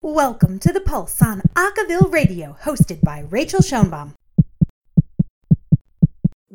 [0.00, 4.17] Welcome to The Pulse on Acaville Radio, hosted by Rachael Schoenbaum.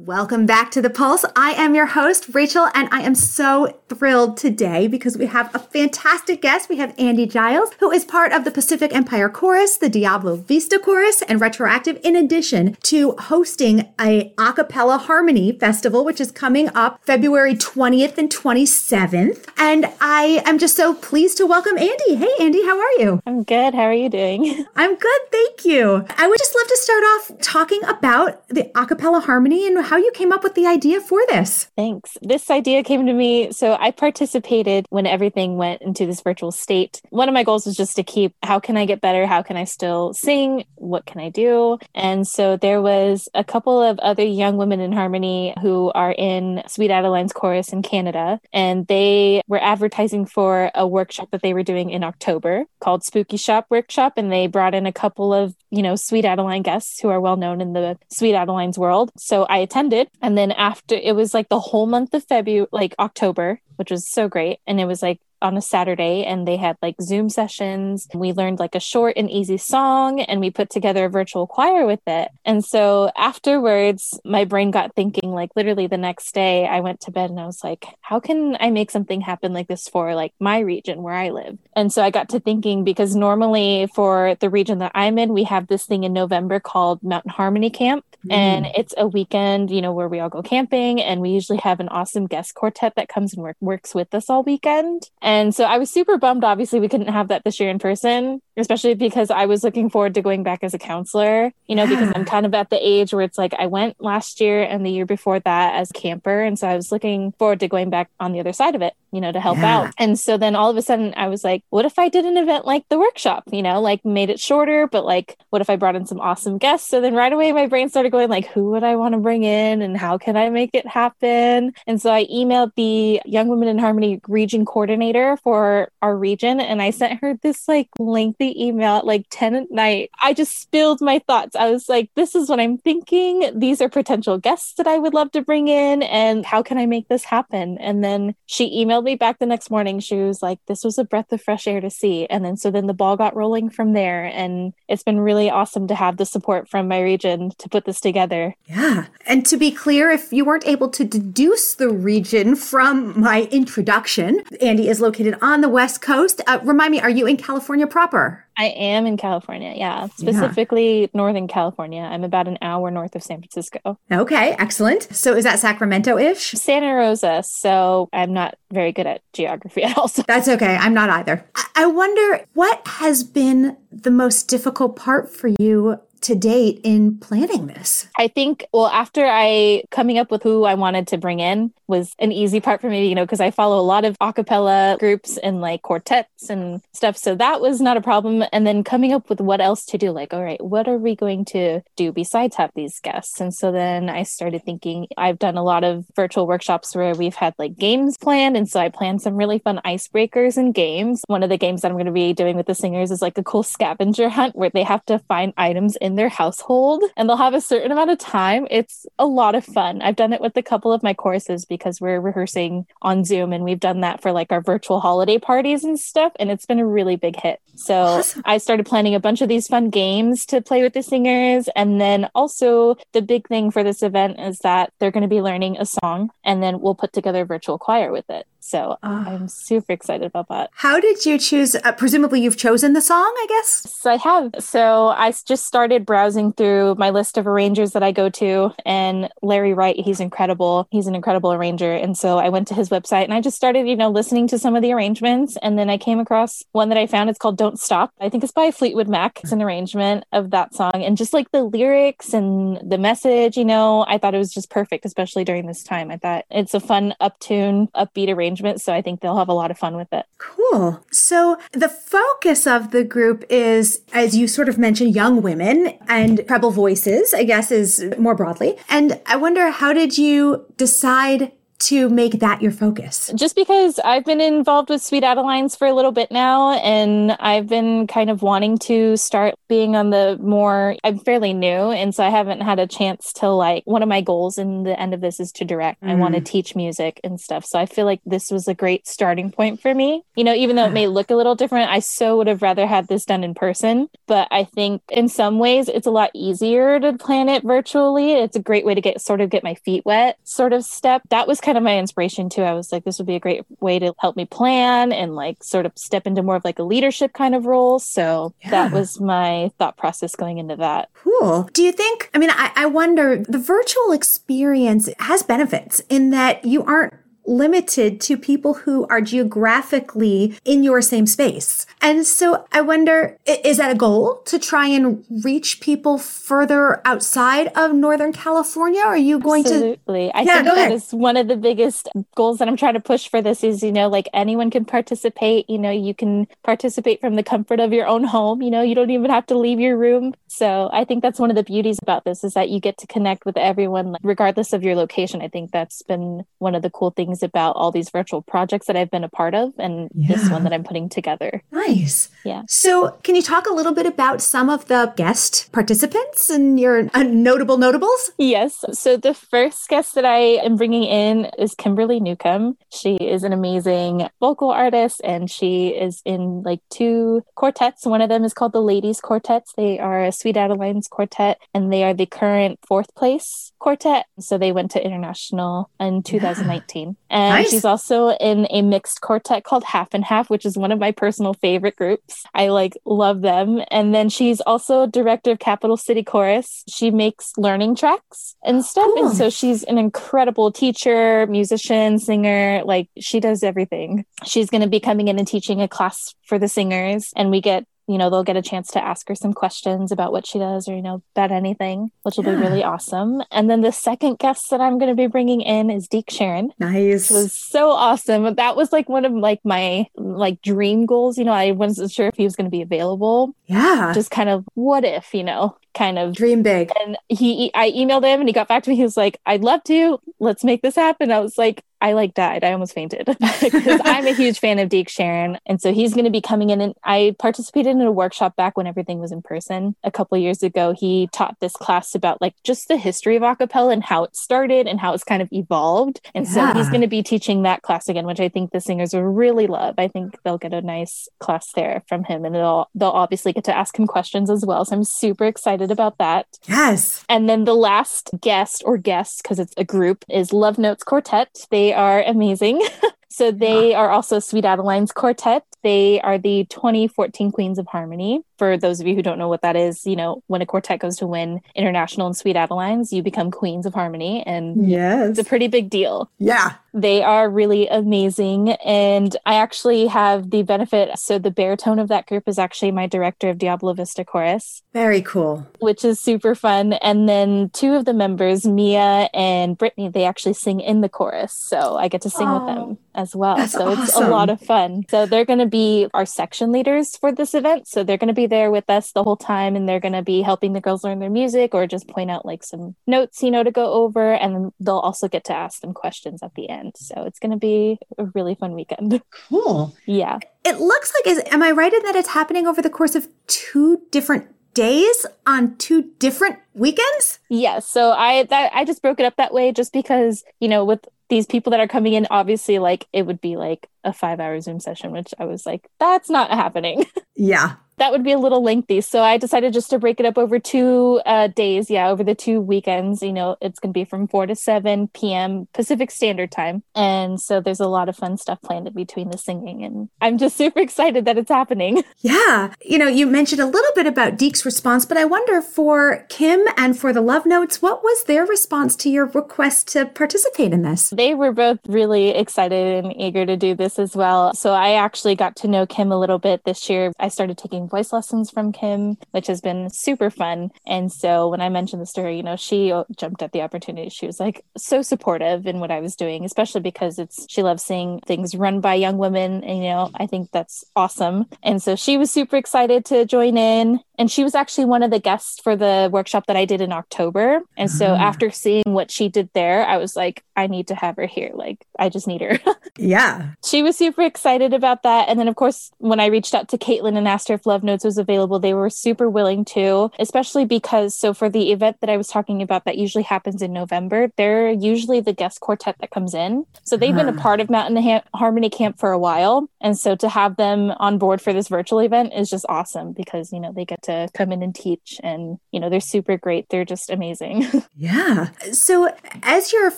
[0.05, 1.23] Welcome back to The Pulse.
[1.33, 5.59] I am your host, Rachael, and I am so thrilled today because we have a
[5.59, 6.67] fantastic guest.
[6.67, 10.77] We have Andi Giles, who is part of the Pacific Empire Chorus, the Diablo Vista
[10.77, 16.69] Chorus, and Retroactive, in addition to hosting a a cappella harmony festival, which is coming
[16.75, 19.47] up February 20th and 27th.
[19.57, 22.15] And I am just so pleased to welcome Andi.
[22.15, 23.21] Hey, Andi, how are you?
[23.25, 23.73] I'm good.
[23.73, 24.65] How are you doing?
[24.75, 26.05] I'm good, thank you.
[26.17, 29.92] I would just love to start off talking about the a cappella harmony and how
[29.97, 31.69] you came up with the idea for this.
[31.75, 32.17] Thanks.
[32.21, 33.51] This idea came to me.
[33.51, 37.01] So I participated when everything went into this virtual state.
[37.09, 39.25] One of my goals was just to keep how can I get better?
[39.25, 40.65] How can I still sing?
[40.75, 41.77] What can I do?
[41.93, 46.63] And so there was a couple of other young women in harmony who are in
[46.67, 48.39] Sweet Adeline's chorus in Canada.
[48.51, 53.37] And they were advertising for a workshop that they were doing in October called Spooky
[53.37, 54.13] Shop Workshop.
[54.17, 57.37] And they brought in a couple of, you know, Sweet Adeline guests who are well
[57.37, 59.11] known in the Sweet Adeline's world.
[59.17, 60.09] So I attended attended.
[60.21, 64.07] And then after it was like the whole month of February, like October, which was
[64.07, 64.59] so great.
[64.67, 68.07] And it was like on a Saturday and they had like Zoom sessions.
[68.13, 71.85] We learned like a short and easy song and we put together a virtual choir
[71.85, 72.29] with it.
[72.45, 77.11] And so afterwards, my brain got thinking like literally the next day, I went to
[77.11, 80.33] bed and I was like, how can I make something happen like this for like
[80.39, 81.57] my region where I live?
[81.75, 85.43] And so I got to thinking because normally for the region that I'm in, we
[85.43, 88.05] have this thing in November called Mountain Harmony Camp.
[88.25, 88.33] Mm.
[88.33, 91.81] And it's a weekend, you know, where we all go camping and we usually have
[91.81, 95.09] an awesome guest quartet that comes and work, works with us all weekend.
[95.21, 96.43] And and so I was super bummed.
[96.43, 100.13] Obviously, we couldn't have that this year in person, especially because I was looking forward
[100.15, 101.89] to going back as a counselor, you know, yeah.
[101.89, 104.85] because I'm kind of at the age where it's like I went last year and
[104.85, 106.41] the year before that as camper.
[106.41, 108.93] And so I was looking forward to going back on the other side of it,
[109.11, 109.79] you know, to help yeah.
[109.79, 109.93] out.
[109.97, 112.37] And so then all of a sudden I was like, what if I did an
[112.37, 115.75] event like the workshop, you know, like made it shorter, but like, what if I
[115.75, 116.89] brought in some awesome guests?
[116.89, 119.43] So then right away my brain started going like, who would I want to bring
[119.43, 121.73] in and how can I make it happen?
[121.87, 126.59] And so I emailed the Young Women in Harmony region coordinator for our region.
[126.59, 130.11] And I sent her this like lengthy email at like 10 at night.
[130.21, 131.55] I just spilled my thoughts.
[131.55, 133.57] I was like, this is what I'm thinking.
[133.57, 136.03] These are potential guests that I would love to bring in.
[136.03, 137.77] And how can I make this happen?
[137.79, 139.99] And then she emailed me back the next morning.
[139.99, 142.25] She was like, this was a breath of fresh air to see.
[142.27, 144.25] And then so then the ball got rolling from there.
[144.25, 148.01] And it's been really awesome to have the support from my region to put this
[148.01, 148.55] together.
[148.65, 149.05] Yeah.
[149.25, 154.43] And to be clear, if you weren't able to deduce the region from my introduction,
[154.61, 156.41] Andi is located located on the West Coast.
[156.47, 158.32] Uh, remind me, are you in California proper?
[158.57, 159.73] I am in California.
[159.75, 161.07] Yeah, specifically yeah.
[161.13, 162.01] Northern California.
[162.01, 163.97] I'm about an hour north of San Francisco.
[164.11, 165.03] Okay, excellent.
[165.15, 166.51] So is that Sacramento ish?
[166.51, 167.43] Santa Rosa.
[167.45, 170.07] So I'm not very good at geography at all.
[170.07, 170.23] So.
[170.27, 170.75] That's okay.
[170.75, 171.45] I'm not either.
[171.75, 177.67] I wonder what has been the most difficult part for you to date in planning
[177.67, 178.07] this?
[178.17, 182.13] I think, well, after I coming up with who I wanted to bring in was
[182.19, 184.97] an easy part for me, you know, because I follow a lot of a cappella
[184.99, 187.17] groups and like quartets and stuff.
[187.17, 188.43] So that was not a problem.
[188.51, 191.15] And then coming up with what else to do, like, all right, what are we
[191.15, 193.39] going to do besides have these guests?
[193.39, 197.35] And so then I started thinking, I've done a lot of virtual workshops where we've
[197.35, 198.57] had like games planned.
[198.57, 201.21] And so I planned some really fun icebreakers and games.
[201.27, 203.37] One of the games that I'm going to be doing with the singers is like
[203.37, 207.37] a cool scavenger hunt where they have to find items in their household and they'll
[207.37, 208.67] have a certain amount of time.
[208.69, 210.01] It's a lot of fun.
[210.01, 213.63] I've done it with a couple of my courses because we're rehearsing on Zoom and
[213.63, 216.33] we've done that for like our virtual holiday parties and stuff.
[216.39, 217.59] And it's been a really big hit.
[217.75, 218.41] So awesome.
[218.45, 221.69] I started planning a bunch of these fun games to play with the singers.
[221.75, 225.41] And then also the big thing for this event is that they're going to be
[225.41, 228.45] learning a song and then we'll put together a virtual choir with it.
[228.59, 229.23] So oh.
[229.27, 230.69] I'm super excited about that.
[230.73, 231.75] How did you choose?
[231.75, 233.93] Uh, presumably, you've chosen the song, I guess?
[233.99, 234.51] So I have.
[234.59, 239.29] So I just started browsing through my list of arrangers that I go to, and
[239.41, 240.87] Larry Wright, he's incredible.
[240.91, 241.93] He's an incredible arranger.
[241.93, 244.59] And so I went to his website and I just started, you know, listening to
[244.59, 245.57] some of the arrangements.
[245.61, 247.29] And then I came across one that I found.
[247.29, 248.11] It's called Don't Stop.
[248.19, 249.39] I think it's by Fleetwood Mac.
[249.43, 250.91] It's an arrangement of that song.
[250.95, 254.69] And just like the lyrics and the message, you know, I thought it was just
[254.69, 256.11] perfect, especially during this time.
[256.11, 258.81] I thought it's a fun, uptune, upbeat arrangement.
[258.81, 260.25] So I think they'll have a lot of fun with it.
[260.37, 261.03] Cool.
[261.11, 266.45] So the focus of the group is, as you sort of mentioned, young women and
[266.47, 268.77] treble voices, I guess, is more broadly.
[268.89, 271.51] And I wonder, how did you decide
[271.87, 273.31] to make that your focus?
[273.35, 277.67] Just because I've been involved with Sweet Adelines for a little bit now, and I've
[277.67, 281.91] been kind of wanting to start being on the more, I'm fairly new.
[281.91, 284.99] And so I haven't had a chance to like, one of my goals in the
[284.99, 286.01] end of this is to direct.
[286.03, 286.11] Mm.
[286.11, 287.65] I want to teach music and stuff.
[287.65, 290.23] So I feel like this was a great starting point for me.
[290.35, 292.85] You know, even though it may look a little different, I so would have rather
[292.85, 294.09] had this done in person.
[294.27, 298.33] But I think in some ways it's a lot easier to plan it virtually.
[298.33, 301.23] It's a great way to get sort of get my feet wet sort of step.
[301.29, 302.63] That was kind of my inspiration too.
[302.63, 305.63] I was like, this would be a great way to help me plan and like
[305.63, 307.99] sort of step into more of like a leadership kind of role.
[307.99, 308.71] So yeah.
[308.71, 311.09] that was my thought process going into that.
[311.13, 311.69] Cool.
[311.73, 316.65] Do you think, I mean, I, I wonder, the virtual experience has benefits in that
[316.65, 317.13] you aren't
[317.45, 321.85] limited to people who are geographically in your same space.
[322.01, 327.71] And so I wonder, is that a goal to try and reach people further outside
[327.75, 329.01] of Northern California?
[329.01, 329.87] Are you going Absolutely.
[329.87, 329.93] to?
[329.93, 330.33] Absolutely.
[330.33, 330.91] I yeah, think that ahead.
[330.91, 333.91] is one of the biggest goals that I'm trying to push for this is, you
[333.91, 335.69] know, like anyone can participate.
[335.69, 338.61] You know, you can participate from the comfort of your own home.
[338.61, 340.33] You know, you don't even have to leave your room.
[340.47, 343.07] So I think that's one of the beauties about this is that you get to
[343.07, 345.41] connect with everyone, regardless of your location.
[345.41, 348.87] I think that's been one of the cool things things about all these virtual projects
[348.87, 350.35] that I've been a part of and yeah.
[350.35, 351.61] this one that I'm putting together.
[351.71, 352.29] Nice.
[352.43, 352.63] Yeah.
[352.67, 357.09] So, can you talk a little bit about some of the guest participants and your
[357.13, 358.31] uh, notable notables?
[358.37, 358.83] Yes.
[358.91, 362.77] So, the first guest that I am bringing in is Kimberly Newcomb.
[362.91, 368.05] She is an amazing vocal artist and she is in like two quartets.
[368.05, 369.73] One of them is called the Ladies Quartets.
[369.75, 374.25] They are a Sweet Adelines quartet and they are the current fourth place quartet.
[374.39, 377.15] So, they went to international in 2019.
[377.33, 377.71] And nice.
[377.71, 381.11] she's also in a mixed quartet called Half and Half, which is one of my
[381.11, 382.43] personal favorite groups.
[382.53, 383.81] I like love them.
[383.89, 386.83] And then she's also director of Capital City Chorus.
[386.87, 389.05] She makes learning tracks and stuff.
[389.15, 389.29] Cool.
[389.29, 392.83] And so she's an incredible teacher, musician, singer.
[392.85, 394.25] Like she does everything.
[394.45, 397.31] She's going to be coming in and teaching a class for the singers.
[397.35, 400.31] And we get you know, they'll get a chance to ask her some questions about
[400.31, 402.55] what she does or, you know, about anything, which will yeah.
[402.55, 403.41] be really awesome.
[403.51, 406.73] And then the second guest that I'm going to be bringing in is Deke Sharon.
[406.79, 407.29] Nice.
[407.29, 408.55] Which was so awesome.
[408.55, 411.37] That was like one of like my like dream goals.
[411.37, 413.55] You know, I wasn't sure if he was going to be available.
[413.67, 414.11] Yeah.
[414.13, 416.91] Just kind of what if, you know, kind of dream big.
[416.99, 418.95] And he, I emailed him and he got back to me.
[418.95, 420.19] He was like, I'd love to.
[420.39, 421.31] Let's make this happen.
[421.31, 422.65] I was like, I like died.
[422.65, 423.25] I almost fainted
[423.61, 425.57] because I'm a huge fan of Deke Sharon.
[425.65, 426.81] And so he's going to be coming in.
[426.81, 430.61] And I participated in a workshop back when everything was in person a couple years
[430.63, 430.93] ago.
[430.93, 434.85] He taught this class about like just the history of acapella and how it started
[434.85, 436.19] and how it's kind of evolved.
[436.35, 436.73] And yeah.
[436.73, 439.23] so he's going to be teaching that class again, which I think the singers will
[439.23, 439.95] really love.
[439.97, 443.63] I think they'll get a nice class there from him and they'll, they'll obviously get
[443.63, 444.83] to ask him questions as well.
[444.83, 446.47] So I'm super excited about that.
[446.67, 447.23] Yes.
[447.29, 451.65] And then the last guest or guests, because it's a group, is LoveNotes Quartet.
[451.69, 452.81] They are amazing.
[453.33, 455.65] so they are also Sweet Adelines Quartet.
[455.81, 458.41] They are the 2014 Queens of Harmony.
[458.59, 460.99] For those of you who don't know what that is, you know, when a quartet
[460.99, 464.43] goes to win international and Sweet Adelines, you become Queens of Harmony.
[464.43, 465.31] And yes.
[465.31, 466.29] it's a pretty big deal.
[466.37, 466.75] Yeah.
[466.93, 468.73] They are really amazing.
[468.73, 471.17] And I actually have the benefit.
[471.17, 474.83] So the baritone of that group is actually my director of Diablo Vista Chorus.
[474.93, 475.67] Very cool.
[475.79, 476.93] Which is super fun.
[476.93, 481.51] And then two of the members, Mia and Brittany, they actually sing in the chorus.
[481.51, 483.67] So I get to sing oh, with them oh, as well.
[483.67, 484.03] So awesome.
[484.03, 485.03] it's a lot of fun.
[485.09, 487.87] So they're going to be our section leaders for this event.
[487.87, 490.21] So they're going to be there with us the whole time and they're going to
[490.21, 493.51] be helping the girls learn their music or just point out like some notes, you
[493.51, 494.33] know, to go over.
[494.33, 496.93] And they'll also get to ask them questions at the end.
[496.95, 499.21] So it's going to be a really fun weekend.
[499.49, 499.95] Cool.
[500.05, 500.39] Yeah.
[500.65, 503.27] It looks like, is, am I right in that it's happening over the course of
[503.47, 507.39] two different days on two different weekends?
[507.49, 507.87] Yes.
[507.87, 511.07] So I that I just broke it up that way just because, you know, with
[511.29, 514.59] these people that are coming in, obviously like it would be like a five hour
[514.61, 517.05] Zoom session, which I was like, that's not happening.
[517.35, 519.01] Yeah that would be a little lengthy.
[519.01, 521.89] So I decided just to break it up over two uh, days.
[521.89, 523.21] Yeah, over the two weekends.
[523.21, 525.67] You know, it's going to be from 4 to 7 p.m.
[525.73, 526.83] Pacific Standard Time.
[526.95, 529.83] And so there's a lot of fun stuff planned in between the singing.
[529.83, 532.03] And I'm just super excited that it's happening.
[532.21, 532.73] Yeah.
[532.83, 536.62] You know, you mentioned a little bit about Deke's response, but I wonder for Kim
[536.77, 541.09] and for the LoveNotes, what was their response to your request to participate in this?
[541.09, 544.53] They were both really excited and eager to do this as well.
[544.53, 547.11] So I actually got to know Kim a little bit this year.
[547.19, 550.71] I started taking voice lessons from Kim, which has been super fun.
[550.85, 554.09] And so when I mentioned the story, you know, she jumped at the opportunity.
[554.09, 557.83] She was like so supportive in what I was doing, especially because it's she loves
[557.83, 559.63] seeing things run by young women.
[559.63, 561.45] And, you know, I think that's awesome.
[561.61, 563.99] And so she was super excited to join in.
[564.17, 566.91] And she was actually one of the guests for the workshop that I did in
[566.91, 567.61] October.
[567.75, 568.19] And so mm.
[568.19, 571.51] after seeing what she did there, I was like, I need to have her here.
[571.53, 572.59] Like, I just need her.
[572.97, 573.51] yeah.
[573.63, 575.29] She was super excited about that.
[575.29, 578.05] And then, of course, when I reached out to Caitlin and asked her if LoveNotes
[578.05, 582.17] was available, they were super willing to, especially because, so for the event that I
[582.17, 586.33] was talking about that usually happens in November, they're usually the guest quartet that comes
[586.33, 586.65] in.
[586.83, 587.25] So they've uh-huh.
[587.25, 589.69] been a part of Mountain ha- Harmony Camp for a while.
[589.81, 593.51] And so to have them on board for this virtual event is just awesome because,
[593.51, 596.69] you know, they get to come in and teach and, you know, they're super great.
[596.69, 597.65] They're just amazing.
[597.95, 598.49] yeah.
[598.71, 599.91] So as you're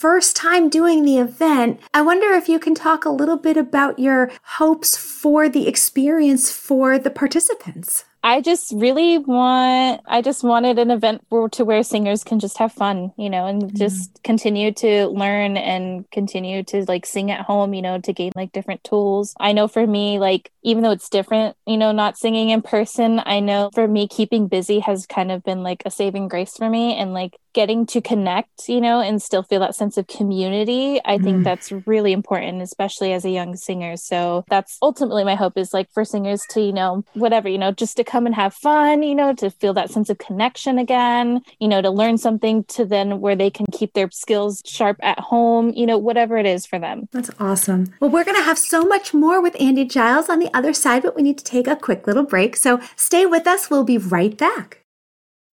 [0.00, 3.98] first time doing the event, I wonder if you can talk a little bit about
[3.98, 8.06] your hopes for the experience for the participants.
[8.22, 12.58] I just really want, I just wanted an event where, to where singers can just
[12.58, 13.76] have fun, you know, and mm-hmm.
[13.76, 18.32] just continue to learn and continue to like sing at home, you know, to gain
[18.36, 19.34] like different tools.
[19.40, 23.22] I know for me, like, even though it's different, you know, not singing in person,
[23.24, 26.68] I know for me, keeping busy has kind of been like a saving grace for
[26.68, 26.94] me.
[26.94, 31.18] And like getting to connect, you know, and still feel that sense of community, I
[31.18, 31.44] think mm.
[31.44, 33.96] that's really important, especially as a young singer.
[33.96, 37.72] So that's ultimately my hope is like for singers to, you know, whatever, you know,
[37.72, 41.42] just to come and have fun, you know, to feel that sense of connection again,
[41.58, 45.18] you know, to learn something to then where they can keep their skills sharp at
[45.18, 47.08] home, you know, whatever it is for them.
[47.12, 47.92] That's awesome.
[48.00, 51.02] Well, we're going to have so much more with Andi Giles on the other side,
[51.02, 52.56] but we need to take a quick little break.
[52.56, 53.70] So stay with us.
[53.70, 54.79] We'll be right back.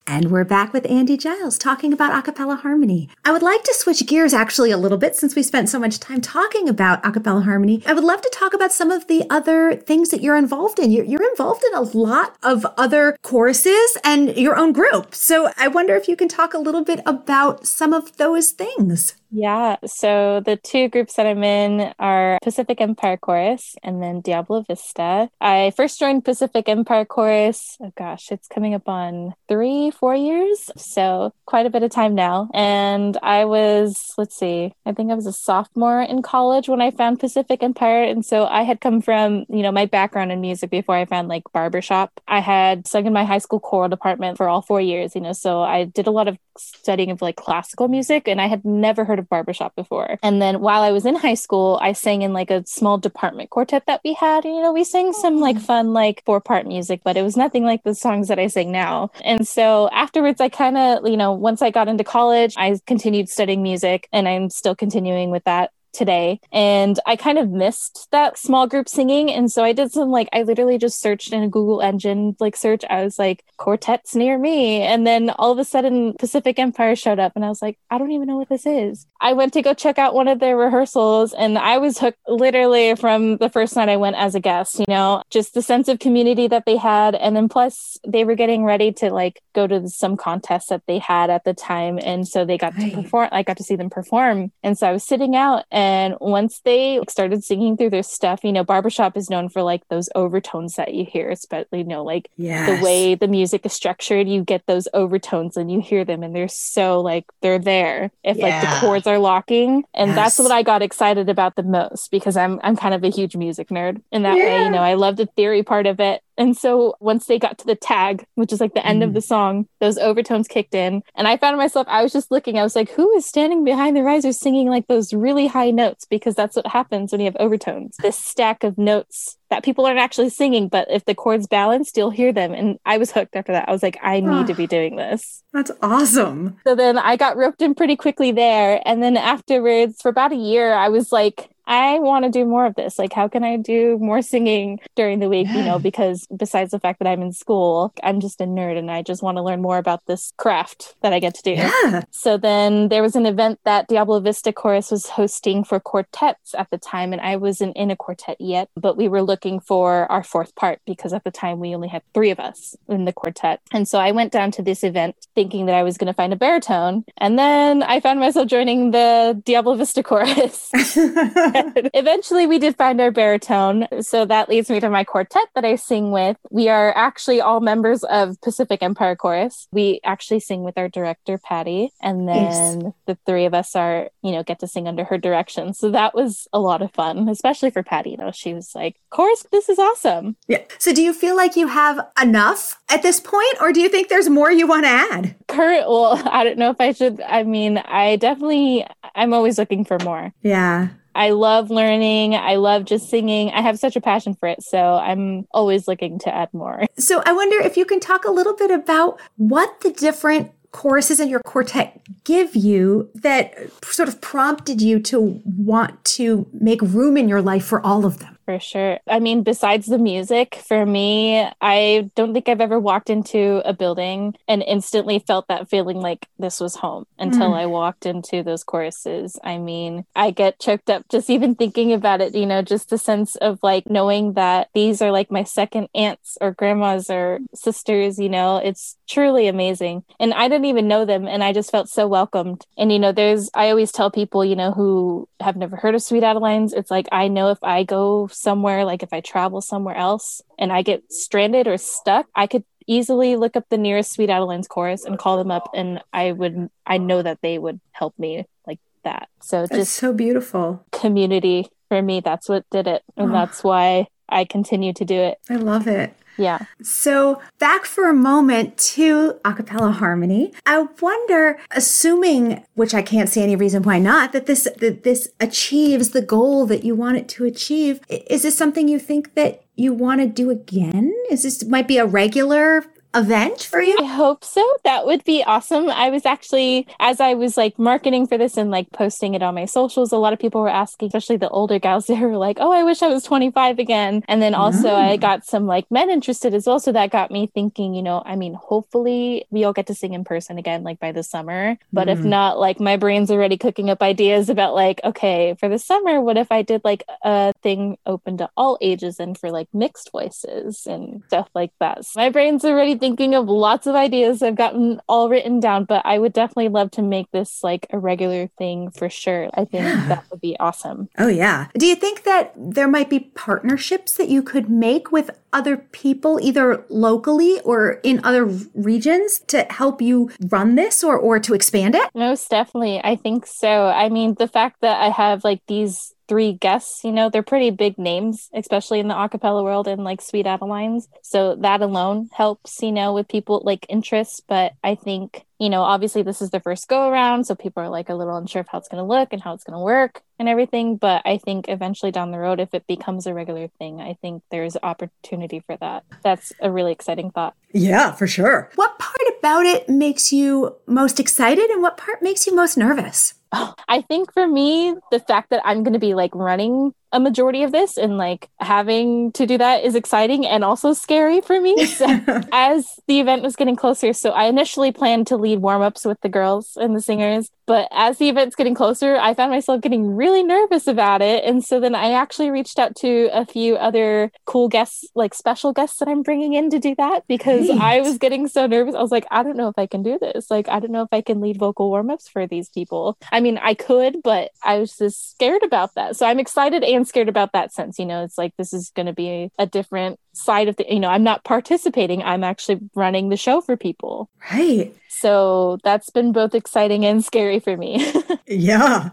[0.08, 3.10] And we're back with Andi Giles talking about acapella harmony.
[3.24, 6.00] I would like to switch gears actually a little bit since we spent so much
[6.00, 7.84] time talking about acapella harmony.
[7.86, 10.92] I would love to talk about some of the other things that you're involved in.
[10.92, 15.14] You're, you're involved in a lot of other choruses and your own group.
[15.16, 19.16] So I wonder if you can talk a little bit about some of those things.
[19.32, 19.78] Yeah.
[19.86, 25.30] So the two groups that I'm in are Pacific Empire Chorus and then Diablo Vista.
[25.40, 27.78] I first joined Pacific Empire Chorus.
[27.80, 30.70] Oh gosh, it's coming up on three, four years.
[30.76, 32.50] So quite a bit of time now.
[32.54, 36.92] And I was, let's see, I think I was a sophomore in college when I
[36.92, 38.04] found Pacific Empire.
[38.04, 41.30] And so I had come from, you know, my background in music before I found
[41.30, 42.20] like barbershop.
[42.28, 45.34] I had sung in my high school choral department for all four years, you know,
[45.34, 49.06] so I did a lot of studying of like classical music and I had never
[49.06, 50.18] heard of barbershop before.
[50.22, 53.50] And then while I was in high school, I sang in like a small department
[53.50, 54.46] quartet that we had.
[54.46, 57.64] You know, we sang some like fun, like four part music, but it was nothing
[57.64, 59.12] like the songs that I sing now.
[59.24, 63.30] And so afterwards, I kind of, you know, once I got into college, I continued
[63.30, 68.38] studying music and I'm still continuing with that today and I kind of missed that
[68.38, 69.32] small group singing.
[69.32, 72.56] And so I did some like, I literally just searched in a Google engine like
[72.56, 72.84] search.
[72.90, 74.82] I was like, quartets near me.
[74.82, 77.98] And then all of a sudden, Pacific Empire showed up and I was like, I
[77.98, 79.08] don't even know what this is.
[79.20, 82.96] I went to go check out one of their rehearsals and I was hooked literally
[82.96, 86.00] from the first night I went as a guest, you know, just the sense of
[86.00, 87.16] community that they had.
[87.16, 91.00] And then plus, they were getting ready to like go to some contests that they
[91.00, 92.00] had at the time.
[92.04, 92.92] And so they got right.
[92.92, 94.52] to perform, I got to see them perform.
[94.64, 98.44] And so I was sitting out and and once they started singing through their stuff,
[98.44, 102.04] you know, barbershop is known for like those overtones that you hear, especially, you know,
[102.04, 102.70] like yes.
[102.70, 106.36] the way the music is structured, you get those overtones and you hear them and
[106.36, 108.46] they're so like they're there if yeah.
[108.46, 109.84] like the chords are locking.
[109.96, 110.16] And yes.
[110.16, 113.36] that's what I got excited about the most because I'm I'm kind of a huge
[113.36, 114.46] music nerd in that yeah.
[114.46, 114.64] way.
[114.66, 117.68] You know, I love the theory part of it and so once they got to
[117.68, 119.06] the tag, which is like the end mm.
[119.06, 121.04] of the song, those overtones kicked in.
[121.14, 123.96] And I found myself, I was just looking, I was like, who is standing behind
[123.96, 126.08] the risers singing like those really high notes?
[126.10, 127.96] Because that's what happens when you have overtones.
[128.02, 132.10] This stack of notes that people aren't actually singing, but if the chords balanced, you'll
[132.10, 132.56] hear them.
[132.56, 133.70] And I was hooked after that.
[133.70, 135.44] I was like, I need to be doing this.
[135.54, 136.58] That's awesome.
[136.64, 138.82] So then I got roped in pretty quickly there.
[138.84, 142.66] And then afterwards, for about a year, I was like, I want to do more
[142.66, 142.98] of this.
[142.98, 145.48] Like, how can I do more singing during the week?
[145.48, 145.58] Yeah.
[145.58, 148.90] You know, because besides the fact that I'm in school, I'm just a nerd and
[148.92, 151.52] I just want to learn more about this craft that I get to do.
[151.52, 152.04] Yeah.
[152.12, 156.70] So then there was an event that Diablo Vista Chorus was hosting for quartets at
[156.72, 160.24] the time, and I wasn't in a quartet yet, but we were looking for our
[160.24, 163.62] fourth part because at the time we only had three of us in the quartet.
[163.72, 166.34] And so I went down to this event thinking that I was going to find
[166.34, 170.70] a baritone, and then I found myself joining the Diablo Vista Chorus.
[171.94, 173.88] Eventually, we did find our baritone.
[174.02, 176.38] So that leads me to my quartet that I sing with.
[176.50, 179.68] We are actually all members of Pacific Empire Chorus.
[179.72, 181.92] We actually sing with our director, Patty.
[182.02, 182.94] And then yes.
[183.06, 185.74] the three of us are, you know, get to sing under her direction.
[185.74, 188.16] So that was a lot of fun, especially for Patty.
[188.16, 190.36] Know, she was like, Chorus, this is awesome.
[190.48, 190.64] Yeah.
[190.78, 194.10] So do you feel like you have enough at this point, or do you think
[194.10, 195.36] there's more you want to add?
[195.48, 197.22] Current, well, I don't know if I should.
[197.22, 200.34] I mean, I definitely, I'm always looking for more.
[200.42, 200.90] Yeah.
[201.16, 202.36] I love learning.
[202.36, 203.52] I love just singing.
[203.52, 204.64] I have such a passion for it.
[204.64, 206.86] So I'm always looking to add more.
[207.02, 211.20] So I wonder if you can talk a little bit about what the different choruses
[211.20, 217.18] in your quartet give you that sort of prompted you to want to make room
[217.18, 218.38] in your life for all of them?
[218.46, 219.00] For sure.
[219.08, 223.74] I mean, besides the music, for me, I don't think I've ever walked into a
[223.74, 227.58] building and instantly felt that feeling like this was home until mm.
[227.58, 229.38] I walked into those choruses.
[229.44, 232.98] I mean, I get choked up just even thinking about it, you know, just the
[232.98, 238.18] sense of like knowing that these are like my second aunts or grandmas or sisters,
[238.18, 240.04] you know, it's truly amazing.
[240.20, 242.66] And I didn't even know them and I just felt so welcomed.
[242.78, 246.02] And, you know, there's, I always tell people, you know, who have never heard of
[246.02, 249.96] Sweet Adelines, it's like, I know if I go somewhere, like if I travel somewhere
[249.96, 254.30] else and I get stranded or stuck, I could easily look up the nearest Sweet
[254.30, 258.18] Adelines chorus and call them up and I would I know that they would help
[258.18, 259.30] me like that.
[259.42, 260.86] So that's just so beautiful.
[260.92, 263.04] Community for me, that's what did it.
[263.18, 263.34] And oh.
[263.34, 265.38] that's why I continue to do it.
[265.50, 266.14] I love it.
[266.38, 266.60] Yeah.
[266.82, 270.54] So back for a moment to a acapella harmony.
[270.66, 275.30] I wonder, assuming, which I can't see any reason why not, that this that this
[275.40, 278.02] achieves the goal that you want it to achieve.
[278.10, 281.14] Is this something you think that you want to do again?
[281.30, 283.98] Is this might be a regular event for you?
[284.00, 284.66] I hope so.
[284.84, 285.90] That would be awesome.
[285.90, 289.56] I was actually, as I was like marketing for this and like posting it on
[289.56, 292.58] my socials, a lot of people were asking, especially the older gals, they were like,
[292.60, 294.24] oh, I wish I was 25 again.
[294.28, 295.12] And then also mm.
[295.12, 296.80] I got some like men interested as well.
[296.80, 300.14] So that got me thinking, you know, I mean, hopefully we all get to sing
[300.14, 301.78] in person again, like by the summer.
[301.92, 302.14] But mm.
[302.14, 306.22] if not, like my brain's already cooking up ideas about like, okay, for the summer,
[306.22, 310.12] what if I did like a thing open to all ages and for like mixed
[310.12, 312.06] voices and stuff like that?
[312.06, 314.42] So my brain's already thinking of lots of ideas.
[314.42, 318.00] I've gotten all written down, but I would definitely love to make this like a
[318.00, 319.50] regular thing for sure.
[319.56, 320.08] I think yeah.
[320.08, 321.10] that would be awesome.
[321.18, 321.68] Oh, yeah.
[321.78, 326.40] Do you think that there might be partnerships that you could make with other people,
[326.42, 331.96] either locally or in other regions, to help you run this or, or to expand
[331.96, 332.08] it?
[332.14, 333.02] Most definitely.
[333.04, 333.88] I think so.
[333.88, 337.72] I mean, the fact that I have like these three guests, you know, they're pretty
[337.72, 341.10] big names, especially in the acapella world and like Sweet Adelines.
[341.22, 344.44] So that alone helps, you know, with people like interest.
[344.48, 347.48] But I think, you know, obviously this is the first go around.
[347.48, 349.54] So people are like a little unsure of how it's going to look and how
[349.54, 350.96] it's going to work and everything.
[350.96, 354.42] But I think eventually down the road, if it becomes a regular thing, I think
[354.52, 356.06] there's opportunity for that.
[356.24, 357.56] That's a really exciting thought.
[357.74, 358.72] Yeah, for sure.
[358.76, 363.34] What part about it makes you most excited and what part makes you most nervous?
[363.52, 367.64] I think for me, the fact that I'm going to be like running a majority
[367.64, 371.76] of this and like having to do that is exciting and also scary for me.
[371.92, 372.08] So,
[372.52, 376.30] as the event was getting closer so i initially planned to lead warm-ups with the
[376.30, 380.44] girls and the singers but as the event's getting closer i found myself getting really
[380.44, 381.44] nervous about it.
[381.44, 385.74] And so then i actually reached out to a few other cool guests like special
[385.74, 387.82] guests that i'm bringing in to do that because Great.
[387.82, 388.96] i was getting so nervous.
[388.96, 390.50] I was like i don't know if i can do this.
[390.50, 393.18] Like i don't know if i can lead vocal warm-ups for these people.
[393.32, 396.16] I mean i could but i was just scared about that.
[396.16, 398.00] So i'm excited and scared about that sense.
[398.00, 401.00] You know, it's like this is going to be a different side of the, you
[401.00, 404.30] know, I'm not participating, I'm actually running the show for people.
[404.52, 404.94] Right.
[405.10, 408.12] So that's been both exciting and scary for me.
[408.48, 409.10] yeah.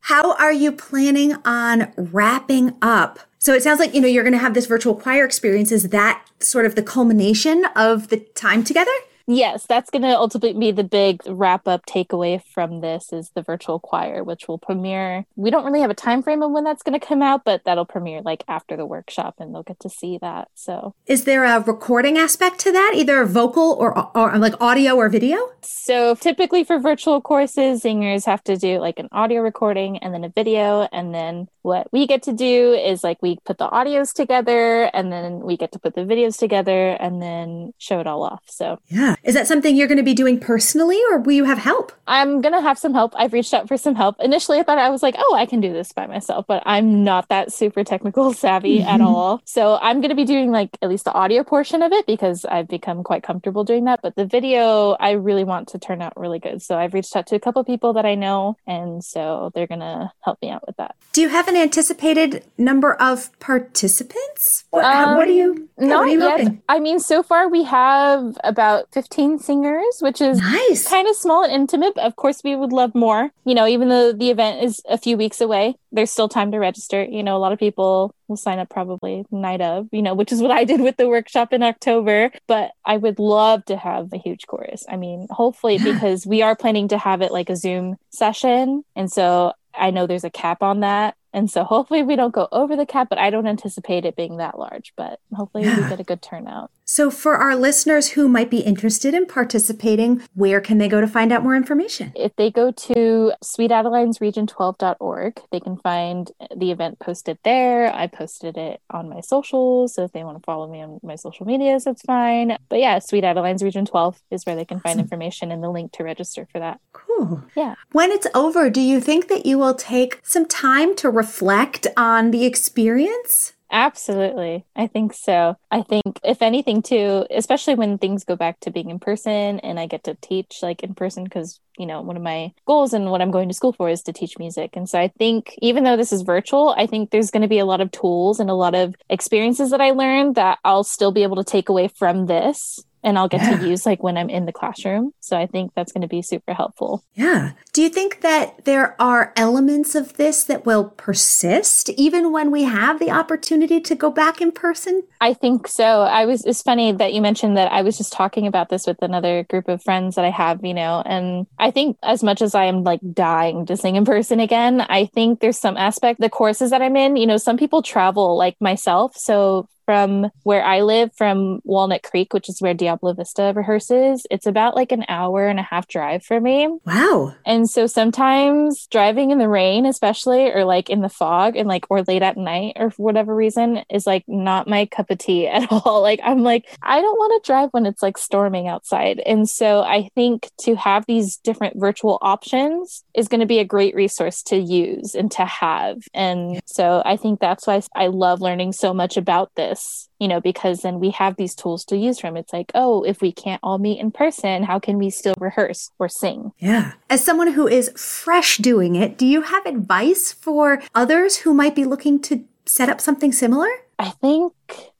[0.00, 3.20] How are you planning on wrapping up?
[3.38, 5.70] So it sounds like, you know, you're going to have this virtual choir experience.
[5.72, 8.90] Is that sort of the culmination of the time together?
[9.26, 13.42] Yes, that's going to ultimately be the big wrap up takeaway from this is the
[13.42, 15.24] virtual choir, which will premiere.
[15.36, 17.64] We don't really have a time frame of when that's going to come out, but
[17.64, 20.48] that'll premiere like after the workshop, and they'll get to see that.
[20.54, 25.08] So, is there a recording aspect to that, either vocal or, or like audio or
[25.08, 25.50] video?
[25.62, 30.24] So, typically for virtual courses, singers have to do like an audio recording and then
[30.24, 34.12] a video, and then what we get to do is like we put the audios
[34.12, 38.22] together, and then we get to put the videos together, and then show it all
[38.22, 38.42] off.
[38.46, 39.11] So, yeah.
[39.22, 41.92] Is that something you're going to be doing personally or will you have help?
[42.06, 43.14] I'm going to have some help.
[43.16, 44.16] I've reached out for some help.
[44.20, 47.04] Initially, I thought I was like, oh, I can do this by myself, but I'm
[47.04, 48.88] not that super technical savvy mm-hmm.
[48.88, 49.40] at all.
[49.44, 52.44] So I'm going to be doing like at least the audio portion of it because
[52.44, 54.00] I've become quite comfortable doing that.
[54.02, 56.62] But the video, I really want to turn out really good.
[56.62, 58.56] So I've reached out to a couple people that I know.
[58.66, 60.96] And so they're going to help me out with that.
[61.12, 64.64] Do you have an anticipated number of participants?
[64.70, 65.68] What, um, what are you?
[65.78, 66.40] Not you yet.
[66.40, 66.62] Hoping?
[66.68, 70.88] I mean, so far we have about 15 singers, which is nice.
[70.88, 71.98] kind of small and intimate.
[71.98, 73.30] Of course, we would love more.
[73.44, 76.58] You know, even though the event is a few weeks away, there's still time to
[76.58, 77.02] register.
[77.02, 80.30] You know, a lot of people will sign up probably night of, you know, which
[80.30, 82.30] is what I did with the workshop in October.
[82.46, 84.84] But I would love to have a huge chorus.
[84.88, 88.84] I mean, hopefully, because we are planning to have it like a Zoom session.
[88.94, 92.46] And so I know there's a cap on that And so hopefully we don't go
[92.52, 95.80] over the cap, but I don't anticipate it being that large, but hopefully yeah.
[95.80, 96.70] we get a good turnout.
[96.92, 101.06] So, for our listeners who might be interested in participating, where can they go to
[101.08, 102.12] find out more information?
[102.14, 107.90] If they go to sweetadelinesregion12.org, they can find the event posted there.
[107.94, 109.94] I posted it on my socials.
[109.94, 112.58] So, if they want to follow me on my social medias, that's fine.
[112.68, 114.90] But yeah, Sweet Adelines Region 12 is where they can awesome.
[114.90, 116.78] find information and the link to register for that.
[116.92, 117.42] Cool.
[117.56, 117.74] Yeah.
[117.92, 122.32] When it's over, do you think that you will take some time to reflect on
[122.32, 123.54] the experience?
[123.74, 124.66] Absolutely.
[124.76, 125.56] I think so.
[125.70, 129.80] I think, if anything, too, especially when things go back to being in person and
[129.80, 133.10] I get to teach like in person, because, you know, one of my goals and
[133.10, 134.76] what I'm going to school for is to teach music.
[134.76, 137.58] And so I think, even though this is virtual, I think there's going to be
[137.58, 141.10] a lot of tools and a lot of experiences that I learned that I'll still
[141.10, 143.58] be able to take away from this and I'll get yeah.
[143.58, 145.12] to use like when I'm in the classroom.
[145.20, 147.04] So I think that's going to be super helpful.
[147.14, 147.52] Yeah.
[147.72, 152.64] Do you think that there are elements of this that will persist even when we
[152.64, 155.02] have the opportunity to go back in person?
[155.20, 156.02] I think so.
[156.02, 159.02] I was, it's funny that you mentioned that I was just talking about this with
[159.02, 162.54] another group of friends that I have, you know, and I think as much as
[162.54, 166.30] I am like dying to sing in person again, I think there's some aspect, the
[166.30, 169.16] courses that I'm in, you know, some people travel like myself.
[169.16, 174.46] So from where I live, from Walnut Creek, which is where Diablo Vista rehearses, it's
[174.46, 176.68] about like an hour and a half drive for me.
[176.84, 177.34] Wow.
[177.44, 181.86] And so sometimes driving in the rain, especially, or like in the fog and like,
[181.90, 185.48] or late at night or for whatever reason, is like not my cup of tea
[185.48, 186.02] at all.
[186.02, 189.20] Like, I'm like, I don't want to drive when it's like storming outside.
[189.20, 193.64] And so I think to have these different virtual options is going to be a
[193.64, 195.98] great resource to use and to have.
[196.14, 200.28] And so I think that's why I love learning so much about this this you
[200.28, 202.36] know because then we have these tools to use from.
[202.36, 205.90] It's like oh if we can't all meet in person how can we still rehearse
[205.98, 206.52] or sing?
[206.58, 206.92] Yeah.
[207.10, 211.74] As someone who is fresh doing it do you have advice for others who might
[211.74, 213.68] be looking to set up something similar?
[213.98, 214.52] I think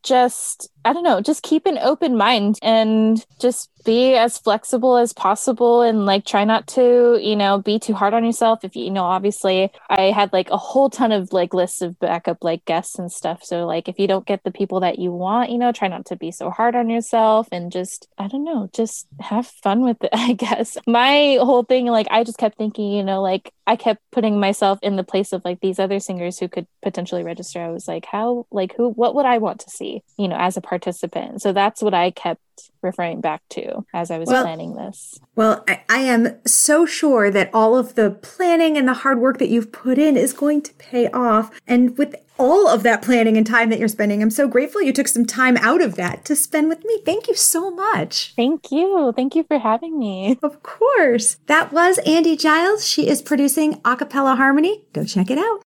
[0.03, 5.13] just I don't know, just keep an open mind and just be as flexible as
[5.13, 8.65] possible and like try not to, you know, be too hard on yourself.
[8.65, 11.99] If you, you know, obviously I had like a whole ton of like lists of
[11.99, 13.45] backup like guests and stuff.
[13.45, 16.07] So like if you don't get the people that you want, you know, try not
[16.07, 20.03] to be so hard on yourself and just, I don't know, just have fun with
[20.03, 20.79] it, I guess.
[20.87, 24.79] My whole thing, like I just kept thinking, you know, like I kept putting myself
[24.83, 27.61] in the place of like these other singers who could potentially register.
[27.61, 30.57] I was like, how, like, who, what would I want to see, you know, as
[30.57, 31.43] a participant.
[31.43, 32.41] So that's what I kept
[32.83, 35.19] referring back to as I was well, planning this.
[35.35, 39.39] Well, I, I, am so sure that all of the planning and the hard work
[39.39, 41.51] that you've put in is going to pay off.
[41.67, 44.93] And with all of that planning and time that you're spending, I'm so grateful you
[44.93, 47.01] took some time out of that to spend with me.
[47.05, 48.35] Thank you so much.
[48.37, 49.13] Thank you.
[49.15, 50.39] Thank you for having me.
[50.43, 51.37] Of course.
[51.47, 52.87] That was Andi Giles.
[52.87, 54.85] She is producing Acapella Harmony.
[54.93, 55.63] Go check it out.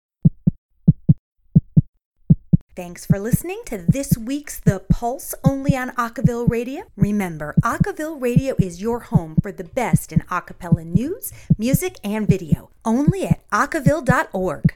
[2.75, 6.85] Thanks for listening to this week's The Pulse only on Acaville Radio.
[6.97, 12.71] Remember, Acaville Radio is your home for the best in acapella news, music, and video.
[12.83, 14.75] Only at acaville.org.